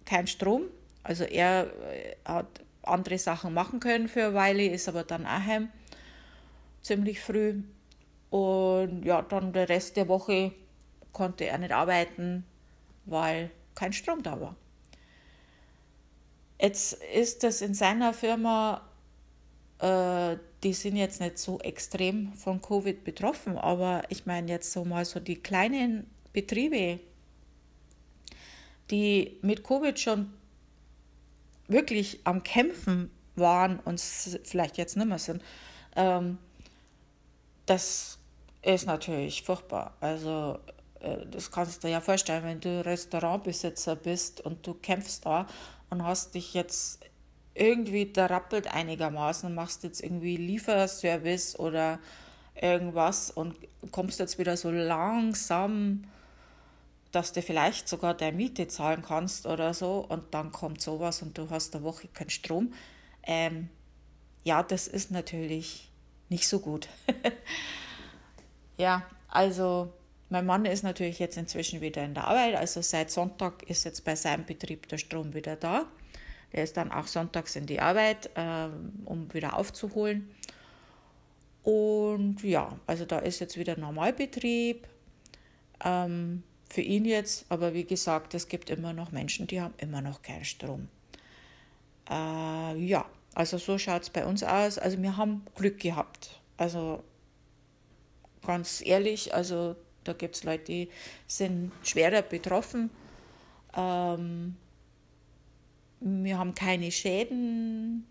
kein 0.05 0.27
Strom. 0.27 0.63
Also 1.05 1.23
er 1.23 1.67
äh, 1.93 2.17
hat 2.25 2.47
andere 2.83 3.19
Sachen 3.19 3.55
machen 3.55 3.79
können 3.79 4.09
für 4.09 4.25
eine 4.25 4.35
Weile, 4.35 4.67
ist 4.67 4.89
aber 4.89 5.05
dann 5.05 5.27
auch 5.27 5.45
heim 5.47 5.69
ziemlich 6.83 7.21
früh. 7.21 7.63
Und 8.31 9.05
ja, 9.05 9.23
dann 9.23 9.53
der 9.53 9.69
Rest 9.69 9.97
der 9.97 10.09
Woche 10.09 10.53
konnte 11.17 11.47
er 11.47 11.57
nicht 11.57 11.73
arbeiten, 11.73 12.45
weil 13.07 13.51
kein 13.75 13.95
Strom 13.95 14.23
da 14.23 14.39
war. 14.39 14.55
Jetzt 16.61 16.93
ist 17.15 17.43
das 17.43 17.63
in 17.63 17.73
seiner 17.73 18.13
Firma, 18.13 18.83
äh, 19.79 20.37
die 20.63 20.75
sind 20.75 20.97
jetzt 20.97 21.23
nicht 21.23 21.39
so 21.39 21.59
extrem 21.61 22.35
von 22.35 22.61
Covid 22.61 23.03
betroffen, 23.03 23.57
aber 23.57 24.03
ich 24.11 24.27
meine 24.27 24.51
jetzt 24.51 24.71
so 24.73 24.85
mal 24.85 25.07
so 25.07 25.19
die 25.19 25.37
kleinen 25.37 26.07
Betriebe, 26.35 27.01
die 28.91 29.39
mit 29.41 29.65
Covid 29.65 29.99
schon 29.99 30.35
wirklich 31.67 32.21
am 32.25 32.43
Kämpfen 32.43 33.11
waren 33.37 33.81
und 33.81 34.01
vielleicht 34.01 34.77
jetzt 34.77 34.99
nicht 34.99 35.09
mehr 35.09 35.19
sind, 35.19 35.43
ähm, 35.97 36.37
das 37.65 38.19
ist 38.61 38.87
natürlich 38.87 39.43
furchtbar. 39.43 39.95
Also 40.01 40.59
das 41.31 41.51
kannst 41.51 41.85
du 41.85 41.89
ja 41.89 42.01
vorstellen, 42.01 42.45
wenn 42.45 42.61
du 42.61 42.85
Restaurantbesitzer 42.85 43.97
bist 43.97 44.41
und 44.41 44.67
du 44.67 44.75
kämpfst 44.75 45.25
da 45.27 45.47
und 45.91 46.05
hast 46.05 46.35
dich 46.35 46.55
jetzt 46.55 47.01
irgendwie 47.55 48.07
derappelt 48.07 48.73
einigermaßen 48.73 49.49
und 49.49 49.55
machst 49.55 49.83
jetzt 49.83 50.03
irgendwie 50.03 50.37
Lieferservice 50.37 51.59
oder 51.59 51.99
irgendwas 52.61 53.31
und 53.31 53.57
kommst 53.91 54.19
jetzt 54.19 54.39
wieder 54.39 54.57
so 54.57 54.71
langsam, 54.71 56.05
dass 57.13 57.33
du 57.33 57.43
vielleicht 57.43 57.89
sogar 57.89 58.15
deine 58.15 58.37
Miete 58.37 58.69
zahlen 58.69 59.03
kannst 59.03 59.47
oder 59.47 59.75
so 59.75 60.05
und 60.07 60.35
dann 60.35 60.53
kommt 60.53 60.83
sowas 60.83 61.23
und 61.23 61.37
du 61.39 61.49
hast 61.51 61.75
eine 61.75 61.85
Woche 61.85 62.09
keinen 62.09 62.31
Strom. 62.31 62.75
Ähm, 63.23 63.69
ja, 64.45 64.63
das 64.63 64.87
ist 64.87 65.11
natürlich 65.11 65.91
nicht 66.29 66.47
so 66.49 66.61
gut. 66.61 66.89
ja, 68.77 69.03
also 69.29 69.93
mein 70.29 70.47
Mann 70.47 70.65
ist 70.65 70.83
natürlich 70.83 71.19
jetzt 71.19 71.37
inzwischen 71.37 71.81
wieder 71.81 72.05
in 72.05 72.15
der 72.15 72.25
Arbeit, 72.25 72.57
also 72.57 72.83
seit 72.83 73.11
Sonntag 73.11 73.63
ist 73.69 73.85
jetzt 73.85 74.05
bei 74.05 74.17
seinem 74.17 74.45
Betrieb 74.45 74.89
der 74.89 74.99
Strom 74.99 75.35
wieder 75.35 75.57
da. 75.57 75.87
Er 76.51 76.65
ist 76.65 76.77
dann 76.77 76.91
auch 76.91 77.07
sonntags 77.07 77.57
in 77.57 77.67
die 77.67 77.81
Arbeit, 77.81 78.31
äh, 78.35 78.69
um 79.05 79.33
wieder 79.33 79.57
aufzuholen. 79.57 80.31
Und 81.63 82.43
ja, 82.43 82.79
also 82.87 83.05
da 83.05 83.19
ist 83.19 83.41
jetzt 83.41 83.57
wieder 83.59 83.77
Normalbetrieb. 83.77 84.87
Ähm, 85.85 86.43
für 86.69 86.81
ihn 86.81 87.05
jetzt, 87.05 87.47
aber 87.49 87.75
wie 87.75 87.85
gesagt, 87.85 88.35
es 88.35 88.49
gibt 88.49 88.71
immer 88.71 88.93
noch 88.93 89.13
Menschen, 89.13 89.47
die 89.47 89.61
haben 89.61 89.75
immer 89.79 90.01
noch 90.01 90.23
keinen 90.23 90.45
Strom. 90.45 90.89
Äh, 92.09 92.79
ja, 92.79 93.05
also 93.35 93.59
so 93.59 93.79
schaut 93.79 94.03
es 94.03 94.11
bei 94.11 94.25
uns 94.25 94.43
aus. 94.43 94.79
Also 94.79 95.01
wir 95.03 95.17
haben 95.17 95.45
Glück 95.55 95.79
gehabt. 95.79 96.41
Also 96.57 97.05
ganz 98.45 98.83
ehrlich, 98.85 99.35
also 99.35 99.77
da 100.07 100.13
gibt 100.13 100.37
es 100.37 100.45
Leute, 100.45 100.65
die 100.65 100.89
sind 101.27 101.73
schwerer 101.83 102.23
betroffen. 102.23 102.91
Ähm, 103.77 104.57
wir 106.01 106.39
haben 106.39 106.55
keine 106.55 106.91
Schäden. 106.91 108.07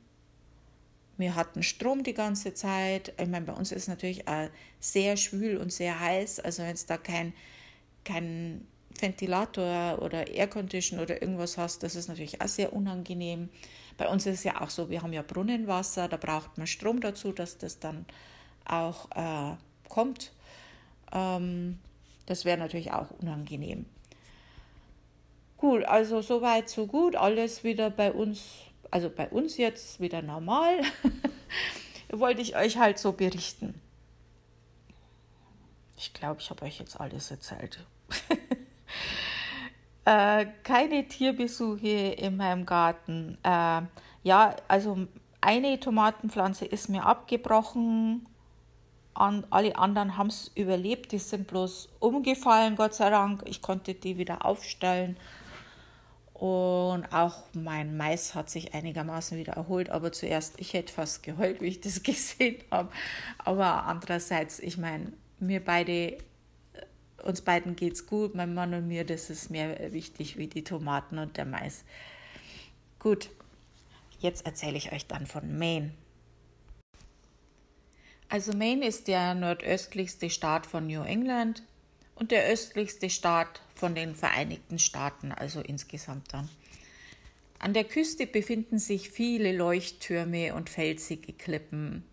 Wir 1.18 1.36
hatten 1.36 1.64
Strom 1.64 2.04
die 2.04 2.14
ganze 2.14 2.54
Zeit. 2.54 3.14
Ich 3.20 3.28
meine, 3.28 3.46
bei 3.46 3.54
uns 3.54 3.72
ist 3.72 3.84
es 3.84 3.88
natürlich 3.88 4.28
auch 4.28 4.50
sehr 4.80 5.18
schwül 5.18 5.58
und 5.58 5.72
sehr 5.72 6.00
heiß. 6.00 6.40
Also 6.42 6.64
wenn 6.64 6.74
es 6.74 6.86
da 6.86 6.98
kein, 6.98 7.34
kein 8.04 8.68
Ventilator 9.00 10.02
oder 10.02 10.28
Aircondition 10.28 11.00
oder 11.00 11.22
irgendwas 11.22 11.58
hast, 11.58 11.84
das 11.84 11.96
ist 11.96 12.08
natürlich 12.08 12.42
auch 12.42 12.48
sehr 12.48 12.74
unangenehm. 12.74 13.50
Bei 13.98 14.10
uns 14.10 14.25
ist 14.25 14.40
es 14.40 14.44
ja 14.44 14.62
auch 14.62 14.70
so, 14.70 14.90
wir 14.90 15.02
haben 15.02 15.14
ja 15.14 15.22
Brunnenwasser, 15.22 16.10
da 16.10 16.18
braucht 16.18 16.58
man 16.58 16.68
Strom 16.68 17.00
dazu, 17.00 17.32
dass 17.32 17.58
das 17.58 17.80
dann 17.80 18.06
auch 18.66 19.10
äh, 19.12 19.56
kommt. 19.88 20.34
Ähm, 21.12 21.80
das 22.26 22.46
wäre 22.46 22.58
natürlich 22.58 22.92
auch 22.92 23.10
unangenehm. 23.20 23.86
Gut, 25.58 25.86
also 25.86 26.22
soweit, 26.22 26.70
so 26.70 26.88
gut. 26.88 27.16
Alles 27.16 27.64
wieder 27.64 27.90
bei 27.90 28.12
uns, 28.12 28.44
also 28.92 29.10
bei 29.10 29.28
uns 29.30 29.58
jetzt 29.58 30.00
wieder 30.00 30.22
normal. 30.22 30.82
Wollte 32.12 32.42
ich 32.42 32.56
euch 32.56 32.78
halt 32.78 33.00
so 33.00 33.14
berichten. 33.14 33.80
Ich 35.98 36.14
glaube, 36.14 36.42
ich 36.42 36.50
habe 36.50 36.66
euch 36.66 36.80
jetzt 36.80 37.00
alles 37.00 37.32
erzählt. 37.32 37.80
äh, 40.06 40.46
keine 40.64 41.08
Tierbesuche 41.08 41.88
in 41.88 42.38
meinem 42.38 42.66
Garten. 42.66 43.38
Äh, 43.44 43.82
ja, 44.24 44.56
also 44.68 45.08
eine 45.42 45.80
Tomatenpflanze 45.80 46.66
ist 46.66 46.90
mir 46.90 47.06
abgebrochen 47.06 48.28
an, 49.15 49.45
alle 49.50 49.75
anderen 49.77 50.17
haben 50.17 50.27
es 50.27 50.51
überlebt, 50.55 51.12
die 51.12 51.19
sind 51.19 51.48
bloß 51.48 51.89
umgefallen, 52.00 52.75
Gott 52.75 52.93
sei 52.93 53.10
Dank. 53.10 53.43
Ich 53.45 53.62
konnte 53.62 53.93
die 53.93 54.17
wieder 54.17 54.45
aufstellen. 54.45 55.17
Und 56.34 57.05
auch 57.13 57.43
mein 57.53 57.95
Mais 57.95 58.36
hat 58.36 58.50
sich 58.50 58.74
einigermaßen 58.74 59.38
wieder 59.38 59.53
erholt, 59.53 59.89
aber 59.89 60.12
zuerst, 60.12 60.60
ich 60.60 60.74
hätte 60.74 60.91
fast 60.91 61.24
geheult, 61.24 61.62
wie 61.62 61.67
ich 61.67 61.79
das 61.79 62.03
gesehen 62.03 62.57
habe. 62.69 62.91
Aber 63.38 63.86
andererseits, 63.86 64.60
ich 64.60 64.77
meine, 64.77 65.13
mir 65.39 65.63
beide, 65.63 66.17
uns 67.24 67.41
beiden 67.41 67.77
geht 67.77 67.93
es 67.93 68.05
gut, 68.05 68.36
mein 68.36 68.53
Mann 68.53 68.74
und 68.74 68.86
mir, 68.86 69.05
das 69.05 69.29
ist 69.29 69.50
mehr 69.50 69.93
wichtig 69.93 70.38
wie 70.38 70.48
die 70.48 70.65
Tomaten 70.65 71.19
und 71.19 71.38
der 71.38 71.45
Mais. 71.45 71.86
Gut, 73.00 73.29
jetzt 74.19 74.45
erzähle 74.45 74.77
ich 74.77 74.91
euch 74.91 75.07
dann 75.07 75.27
von 75.27 75.57
Maine. 75.57 75.91
Also 78.36 78.51
Maine 78.51 78.86
ist 78.86 79.08
der 79.08 79.34
nordöstlichste 79.34 80.30
Staat 80.30 80.65
von 80.65 80.88
New 80.88 81.04
England 81.04 81.63
und 82.15 82.32
der 82.32 82.46
östlichste 82.48 83.10
Staat 83.10 83.62
von 83.75 83.96
den 83.96 84.13
Vereinigten 84.13 84.77
Staaten, 84.77 85.32
also 85.32 85.62
insgesamt 85.62 86.34
dann. 86.34 86.50
An 87.60 87.74
der 87.74 87.86
Küste 87.86 88.27
befinden 88.27 88.77
sich 88.77 89.10
viele 89.10 89.56
Leuchttürme 89.56 90.54
und 90.54 90.70
felsige 90.70 91.32
Klippen. 91.32 92.04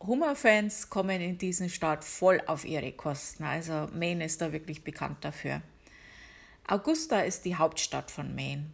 Hummerfans 0.00 0.88
kommen 0.88 1.20
in 1.20 1.36
diesen 1.36 1.68
Staat 1.68 2.04
voll 2.04 2.40
auf 2.46 2.64
ihre 2.64 2.92
Kosten, 2.92 3.44
also 3.44 3.86
Maine 3.92 4.24
ist 4.24 4.40
da 4.40 4.50
wirklich 4.50 4.82
bekannt 4.82 5.18
dafür. 5.20 5.60
Augusta 6.66 7.20
ist 7.20 7.44
die 7.44 7.56
Hauptstadt 7.56 8.10
von 8.10 8.34
Maine. 8.34 8.70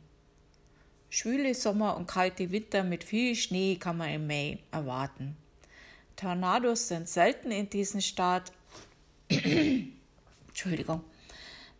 Schwüle 1.11 1.53
Sommer 1.57 1.97
und 1.97 2.07
kalte 2.07 2.53
Winter 2.53 2.85
mit 2.85 3.03
viel 3.03 3.35
Schnee 3.35 3.75
kann 3.75 3.97
man 3.97 4.11
in 4.11 4.29
Maine 4.29 4.61
erwarten. 4.71 5.37
Tornados 6.17 6.89
sind 6.89 7.09
selten 7.09 7.51
in 7.51 7.69
diesem 7.71 8.01
Staat. 8.01 8.53
Entschuldigung, 10.49 11.03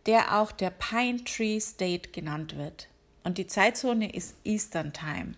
der 0.05 0.39
auch 0.39 0.51
der 0.51 0.71
Pine 0.71 1.23
Tree 1.23 1.59
State 1.59 2.09
genannt 2.11 2.57
wird. 2.57 2.89
Und 3.23 3.37
die 3.37 3.47
Zeitzone 3.47 4.13
ist 4.13 4.35
Eastern 4.43 4.93
Time. 4.93 5.33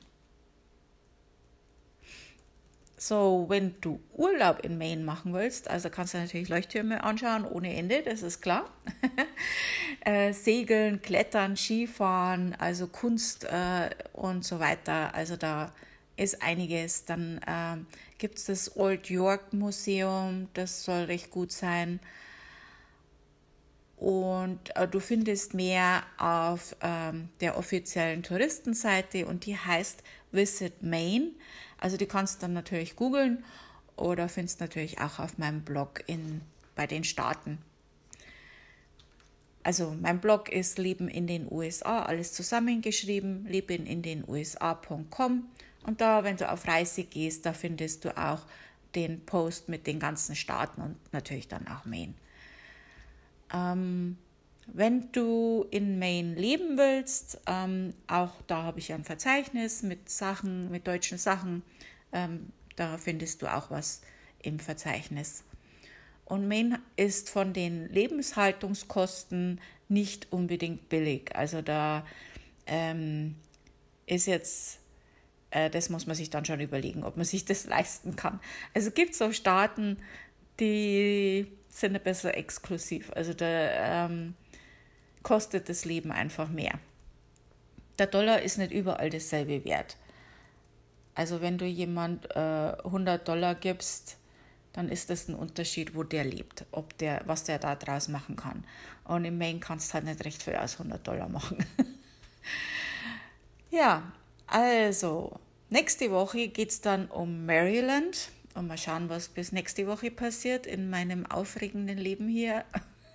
So, 3.00 3.46
wenn 3.48 3.80
du 3.80 4.00
Urlaub 4.14 4.66
in 4.66 4.80
Maine 4.80 5.04
machen 5.04 5.32
willst, 5.32 5.70
also 5.70 5.92
kannst 5.92 6.16
du 6.16 6.18
natürlich 6.18 6.50
Leuchttürme 6.50 7.04
anschauen 7.04 7.46
ohne 7.46 7.76
Ende, 7.76 8.02
das 8.02 8.24
ist 8.24 8.42
klar. 8.42 8.68
äh, 10.02 10.34
Segeln, 10.34 11.02
Klettern, 11.04 11.56
Skifahren, 11.56 12.56
also 12.58 12.88
Kunst 12.88 13.44
äh, 13.44 13.92
und 14.14 14.44
so 14.44 14.60
weiter. 14.60 15.14
Also 15.14 15.38
da 15.38 15.72
ist 16.18 16.42
einiges. 16.42 17.06
Dann 17.06 17.40
äh, 17.46 17.78
gibt 18.18 18.38
es 18.38 18.46
das 18.46 18.76
Old 18.76 19.10
York 19.10 19.54
Museum, 19.54 20.50
das 20.54 20.84
soll 20.84 21.04
recht 21.04 21.32
gut 21.32 21.52
sein. 21.52 22.00
Und 23.98 24.76
äh, 24.76 24.88
du 24.88 25.00
findest 25.00 25.54
mehr 25.54 26.04
auf 26.18 26.76
ähm, 26.82 27.30
der 27.42 27.58
offiziellen 27.58 28.22
Touristenseite 28.22 29.26
und 29.26 29.46
die 29.46 29.58
heißt 29.58 30.04
Visit 30.32 30.84
Maine. 30.84 31.32
Also 31.80 31.98
die 31.98 32.06
kannst 32.06 32.38
du 32.38 32.42
dann 32.42 32.54
natürlich 32.54 32.96
googeln 32.96 33.44
oder 33.96 34.30
findest 34.30 34.60
natürlich 34.60 35.00
auch 35.00 35.20
auf 35.20 35.38
meinem 35.38 35.62
Blog 35.62 36.04
in, 36.06 36.42
bei 36.76 36.86
den 36.86 37.04
Staaten. 37.04 37.58
Also 39.64 39.96
mein 40.00 40.22
Blog 40.22 40.50
ist 40.50 40.78
Leben 40.78 41.10
in 41.10 41.28
den 41.28 41.52
USA, 41.52 42.04
alles 42.04 42.32
zusammengeschrieben, 42.32 43.46
leben 43.48 43.86
in 43.86 44.02
den 44.02 44.24
USA.com. 44.26 45.44
Und 45.88 46.02
da, 46.02 46.24
wenn 46.24 46.38
du 46.38 46.52
auf 46.52 46.68
Reise 46.68 47.06
gehst, 47.06 47.48
da 47.48 47.54
findest 47.54 48.06
du 48.06 48.16
auch 48.16 48.42
den 48.94 49.26
Post 49.26 49.70
mit 49.70 49.88
den 49.88 50.00
ganzen 50.00 50.36
Staaten 50.36 50.82
und 50.82 51.14
natürlich 51.14 51.48
dann 51.48 51.68
auch 51.68 51.86
Maine. 51.86 52.14
Ähm, 53.54 54.18
wenn 54.68 55.12
du 55.14 55.66
in 55.72 55.98
Maine 55.98 56.36
leben 56.36 56.78
willst, 56.78 57.40
ähm, 57.48 57.94
auch 58.08 58.34
da 58.48 58.64
habe 58.64 58.80
ich 58.80 58.92
ein 58.92 59.06
Verzeichnis 59.06 59.82
mit 59.82 60.10
Sachen, 60.10 60.70
mit 60.70 60.88
deutschen 60.88 61.18
Sachen. 61.18 61.64
Ähm, 62.12 62.52
da 62.76 62.98
findest 62.98 63.42
du 63.42 63.48
auch 63.48 63.72
was 63.72 64.02
im 64.44 64.60
Verzeichnis. 64.60 65.44
Und 66.26 66.50
Maine 66.50 66.82
ist 66.98 67.30
von 67.30 67.54
den 67.54 67.88
Lebenshaltungskosten 67.90 69.62
nicht 69.88 70.32
unbedingt 70.34 70.90
billig. 70.90 71.34
Also 71.34 71.62
da 71.62 72.06
ähm, 72.66 73.36
ist 74.06 74.28
jetzt, 74.28 74.80
äh, 75.52 75.70
das 75.70 75.90
muss 75.90 76.08
man 76.08 76.16
sich 76.16 76.30
dann 76.30 76.46
schon 76.46 76.60
überlegen, 76.60 77.04
ob 77.04 77.18
man 77.18 77.26
sich 77.26 77.46
das 77.46 77.66
leisten 77.66 78.16
kann. 78.16 78.40
Also 78.74 78.92
gibt 78.92 79.12
es 79.12 79.18
so 79.18 79.32
Staaten, 79.32 79.98
die 80.60 81.48
sind 81.70 81.96
ein 81.96 82.04
bisschen 82.04 82.32
exklusiv. 82.32 83.12
Also 83.16 83.34
da 83.34 84.06
ähm, 84.06 84.36
kostet 85.24 85.70
das 85.70 85.86
Leben 85.86 86.12
einfach 86.12 86.50
mehr. 86.50 86.80
Der 88.00 88.08
Dollar 88.08 88.42
ist 88.42 88.58
nicht 88.58 88.72
überall 88.72 89.10
dasselbe 89.10 89.66
wert. 89.66 89.98
Also 91.16 91.42
wenn 91.42 91.58
du 91.58 91.66
jemand 91.66 92.30
äh, 92.36 92.74
100 92.84 93.28
Dollar 93.28 93.56
gibst, 93.56 94.18
dann 94.74 94.90
ist 94.90 95.10
das 95.10 95.28
ein 95.28 95.34
Unterschied, 95.34 95.96
wo 95.96 96.04
der 96.04 96.24
lebt, 96.24 96.66
ob 96.72 96.96
der, 97.00 97.24
was 97.26 97.44
der 97.44 97.58
da 97.58 97.76
draus 97.76 98.08
machen 98.08 98.36
kann. 98.36 98.64
Und 99.06 99.26
im 99.26 99.40
Maine 99.40 99.60
kannst 99.60 99.90
du 99.90 99.94
halt 99.96 100.06
nicht 100.06 100.24
recht 100.24 100.44
viel 100.44 100.56
aus 100.56 100.74
100 100.74 101.08
Dollar 101.08 101.28
machen. 101.28 101.66
ja, 103.72 104.04
also 104.48 105.40
nächste 105.70 106.12
Woche 106.12 106.48
geht 106.48 106.70
es 106.70 106.82
dann 106.82 107.08
um 107.08 107.46
Maryland. 107.46 108.30
Und 108.54 108.68
mal 108.68 108.78
schauen, 108.78 109.08
was 109.10 109.30
bis 109.30 109.52
nächste 109.52 109.86
Woche 109.86 110.10
passiert 110.10 110.66
in 110.66 110.90
meinem 110.90 111.28
aufregenden 111.28 112.00
Leben 112.00 112.28
hier. 112.28 112.66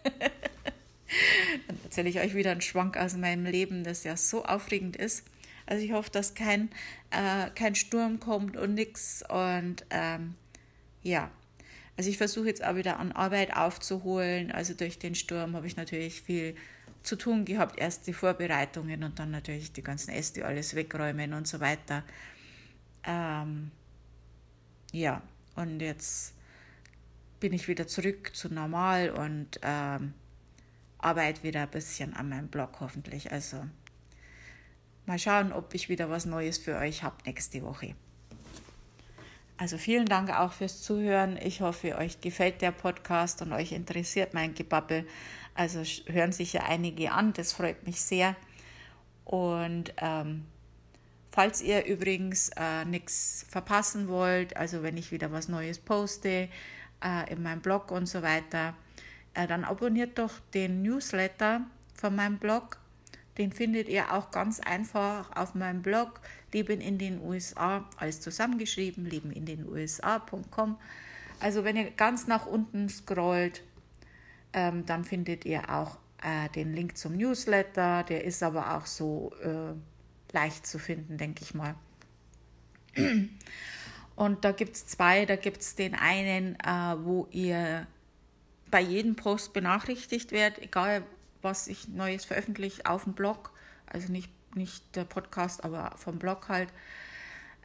Dann 1.67 1.79
erzähle 1.83 2.09
ich 2.09 2.21
euch 2.21 2.35
wieder 2.35 2.53
einen 2.53 2.61
Schwank 2.61 2.97
aus 2.97 3.17
meinem 3.17 3.45
Leben, 3.45 3.83
das 3.83 4.05
ja 4.05 4.17
so 4.17 4.45
aufregend 4.45 4.97
ist. 4.97 5.25
Also 5.67 5.85
ich 5.85 5.93
hoffe, 5.93 6.11
dass 6.11 6.35
kein, 6.35 6.71
äh, 7.11 7.51
kein 7.55 7.75
Sturm 7.75 8.21
kommt 8.21 8.57
und 8.57 8.75
nichts. 8.75 9.25
Und 9.29 9.85
ähm, 9.91 10.35
ja, 11.03 11.31
also 11.97 12.09
ich 12.09 12.19
versuche 12.19 12.47
jetzt 12.47 12.65
auch 12.65 12.77
wieder 12.77 12.99
an 12.99 13.13
Arbeit 13.13 13.57
aufzuholen. 13.57 14.53
Also 14.53 14.75
durch 14.75 14.99
den 14.99 15.15
Sturm 15.15 15.55
habe 15.57 15.67
ich 15.67 15.77
natürlich 15.77 16.23
viel 16.23 16.55
zu 17.03 17.17
tun 17.17 17.45
gehabt. 17.45 17.79
Erst 17.79 18.07
die 18.07 18.13
Vorbereitungen 18.13 19.05
und 19.05 19.19
dann 19.19 19.31
natürlich 19.31 19.73
die 19.73 19.83
ganzen 19.83 20.11
Äste 20.11 20.45
alles 20.45 20.75
wegräumen 20.75 21.35
und 21.35 21.47
so 21.47 21.61
weiter. 21.61 22.05
Ähm, 23.05 23.71
ja, 24.93 25.23
und 25.57 25.81
jetzt 25.81 26.35
bin 27.41 27.53
ich 27.53 27.67
wieder 27.69 27.87
zurück 27.87 28.35
zu 28.35 28.53
normal 28.53 29.11
und 29.11 29.59
ähm, 29.63 30.15
arbeite 30.99 31.43
wieder 31.43 31.63
ein 31.63 31.71
bisschen 31.71 32.15
an 32.15 32.29
meinem 32.29 32.49
Blog 32.49 32.81
hoffentlich. 32.81 33.33
Also 33.33 33.65
mal 35.07 35.19
schauen, 35.19 35.53
ob 35.53 35.75
ich 35.75 35.89
wieder 35.89 36.09
was 36.09 36.27
Neues 36.27 36.59
für 36.59 36.77
euch 36.77 37.03
habe 37.03 37.17
nächste 37.27 37.63
Woche. 37.63 37.95
Also 39.63 39.79
vielen 39.79 40.07
Dank 40.07 40.37
auch 40.37 40.51
fürs 40.51 40.83
Zuhören. 40.83 41.39
Ich 41.41 41.61
hoffe, 41.61 41.97
euch 41.97 42.21
gefällt 42.21 42.63
der 42.63 42.73
Podcast 42.73 43.43
und 43.43 43.53
euch 43.53 43.71
interessiert 43.71 44.35
mein 44.35 44.55
Gebabbel. 44.55 45.07
Also 45.55 45.85
hören 46.13 46.33
sich 46.33 46.55
ja 46.55 46.65
einige 46.65 47.13
an, 47.13 47.33
das 47.33 47.53
freut 47.53 47.87
mich 47.87 48.01
sehr. 48.01 48.35
Und 49.25 49.95
ähm, 49.99 50.47
Falls 51.31 51.63
ihr 51.63 51.87
übrigens 51.87 52.51
äh, 52.57 52.85
nichts 52.87 53.47
verpassen 53.49 54.09
wollt, 54.09 54.57
also 54.57 54.83
wenn 54.83 54.97
ich 54.97 55.13
wieder 55.13 55.31
was 55.31 55.49
Neues 55.49 55.79
poste 55.79 56.49
äh, 57.01 57.33
in 57.33 57.43
meinem 57.45 57.61
Blog 57.61 57.93
und 57.93 58.07
so 58.07 58.21
weiter, 58.21 58.75
äh, 59.35 59.47
dann 59.47 59.65
abonniert 59.65 60.19
doch 60.19 60.33
den 60.53 60.83
Newsletter 60.83 61.63
von 61.95 62.17
meinem 62.17 62.39
Blog. 62.39 62.82
Den 63.39 63.53
findet 63.53 63.89
ihr 63.89 64.13
auch 64.13 64.31
ganz 64.31 64.61
einfach 64.61 65.35
auf 65.35 65.55
meinem 65.55 65.83
Blog 65.83 66.21
Leben 66.53 66.81
in 66.81 66.99
den 66.99 67.21
USA, 67.23 67.89
alles 67.97 68.21
zusammengeschrieben, 68.21 69.07
leben 69.07 69.33
in 69.33 69.47
den 69.47 69.67
USA.com. 69.67 70.79
Also 71.41 71.65
wenn 71.65 71.77
ihr 71.77 71.91
ganz 71.91 72.27
nach 72.27 72.47
unten 72.47 72.89
scrollt, 72.89 73.63
ähm, 74.53 74.85
dann 74.85 75.05
findet 75.05 75.45
ihr 75.47 75.71
auch 75.71 75.97
äh, 76.23 76.49
den 76.51 76.75
Link 76.75 76.97
zum 76.99 77.17
Newsletter. 77.17 78.05
Der 78.05 78.25
ist 78.25 78.43
aber 78.43 78.77
auch 78.77 78.87
so 78.87 79.33
äh, 79.43 79.73
leicht 80.35 80.67
zu 80.67 80.79
finden, 80.79 81.17
denke 81.17 81.43
ich 81.43 81.55
mal. 81.55 81.75
Und 84.15 84.45
da 84.45 84.53
gibt 84.53 84.77
es 84.77 84.87
zwei. 84.87 85.25
Da 85.25 85.37
gibt 85.37 85.63
es 85.63 85.75
den 85.75 85.95
einen, 85.95 86.57
äh, 86.61 86.97
wo 86.99 87.27
ihr 87.31 87.87
bei 88.71 88.81
jedem 88.81 89.17
Post 89.17 89.53
benachrichtigt 89.53 90.33
werdet, 90.33 90.63
egal 90.63 91.03
was 91.43 91.67
ich 91.67 91.89
Neues 91.89 92.25
veröffentliche 92.25 92.87
auf 92.87 93.05
dem 93.05 93.13
Blog. 93.13 93.51
Also 93.87 94.11
nicht, 94.11 94.31
nicht 94.57 94.97
der 94.97 95.05
Podcast, 95.05 95.65
aber 95.65 95.93
vom 95.97 96.19
Blog 96.19 96.49
halt. 96.49 96.69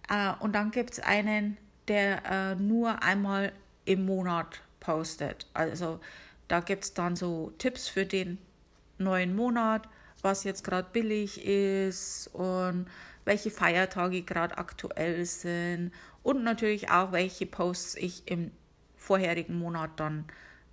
Äh, 0.09 0.33
und 0.39 0.53
dann 0.53 0.71
gibt 0.71 0.93
es 0.93 0.99
einen, 0.99 1.57
der 1.87 2.25
äh, 2.25 2.55
nur 2.55 3.03
einmal 3.03 3.53
im 3.85 4.05
Monat 4.05 4.61
postet. 4.79 5.47
Also 5.53 5.99
da 6.47 6.59
gibt 6.59 6.83
es 6.83 6.93
dann 6.93 7.15
so 7.15 7.53
Tipps 7.57 7.87
für 7.87 8.05
den 8.05 8.37
neuen 8.97 9.35
Monat 9.35 9.87
was 10.21 10.43
jetzt 10.43 10.63
gerade 10.63 10.87
billig 10.91 11.43
ist 11.45 12.27
und 12.33 12.87
welche 13.25 13.51
Feiertage 13.51 14.21
gerade 14.23 14.57
aktuell 14.57 15.25
sind 15.25 15.91
und 16.23 16.43
natürlich 16.43 16.89
auch, 16.89 17.11
welche 17.11 17.45
Posts 17.45 17.95
ich 17.95 18.27
im 18.27 18.51
vorherigen 18.95 19.57
Monat 19.57 19.91
dann 19.97 20.25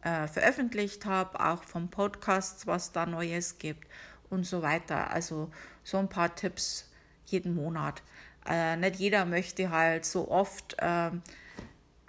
äh, 0.05 0.29
veröffentlicht 0.29 1.07
habe, 1.07 1.41
auch 1.41 1.65
vom 1.65 1.89
Podcast, 1.89 2.67
was 2.67 2.93
da 2.93 3.07
Neues 3.07 3.59
gibt 3.59 3.89
und 4.31 4.45
so 4.45 4.63
weiter. 4.63 5.11
Also 5.11 5.51
so 5.83 5.97
ein 5.97 6.09
paar 6.09 6.35
Tipps 6.35 6.91
jeden 7.27 7.55
Monat. 7.55 8.03
Äh, 8.47 8.77
nicht 8.77 8.97
jeder 8.97 9.25
möchte 9.25 9.71
halt 9.71 10.05
so 10.05 10.31
oft 10.31 10.77
äh, 10.79 11.11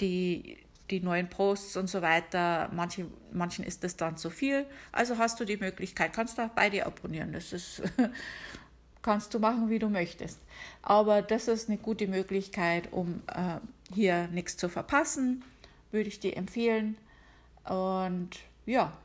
die, 0.01 0.58
die 0.89 0.99
neuen 0.99 1.29
Posts 1.29 1.77
und 1.77 1.89
so 1.89 2.01
weiter. 2.01 2.69
Manche, 2.73 3.08
manchen 3.31 3.63
ist 3.63 3.84
das 3.84 3.95
dann 3.95 4.17
zu 4.17 4.29
viel. 4.29 4.65
Also 4.91 5.17
hast 5.17 5.39
du 5.39 5.45
die 5.45 5.58
Möglichkeit, 5.58 6.12
kannst 6.12 6.38
du 6.38 6.43
auch 6.43 6.49
beide 6.49 6.86
abonnieren. 6.86 7.31
Das 7.31 7.53
ist, 7.53 7.81
kannst 9.01 9.34
du 9.34 9.39
machen, 9.39 9.69
wie 9.69 9.79
du 9.79 9.89
möchtest. 9.89 10.39
Aber 10.81 11.21
das 11.21 11.47
ist 11.47 11.69
eine 11.69 11.77
gute 11.77 12.08
Möglichkeit, 12.08 12.91
um 12.91 13.21
äh, 13.27 13.60
hier 13.93 14.27
nichts 14.27 14.58
zu 14.58 14.67
verpassen. 14.67 15.45
Würde 15.91 16.10
ich 16.10 16.19
dir 16.19 16.36
empfehlen. 16.36 16.97
Und 17.65 18.30
ja, 18.65 18.97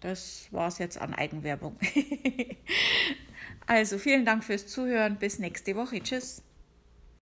das 0.00 0.48
war 0.50 0.68
es 0.68 0.78
jetzt 0.78 0.98
an 0.98 1.14
Eigenwerbung. 1.14 1.76
also 3.66 3.98
vielen 3.98 4.24
Dank 4.24 4.44
fürs 4.44 4.66
Zuhören. 4.66 5.16
Bis 5.16 5.38
nächste 5.38 5.76
Woche. 5.76 6.00
Tschüss. 6.00 6.42